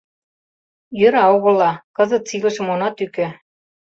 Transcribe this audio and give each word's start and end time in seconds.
Йӧра 0.99 1.23
огыла, 1.35 1.71
кызытсе 1.95 2.31
илышым 2.37 2.67
она 2.73 2.87
тӱкӧ. 2.97 3.27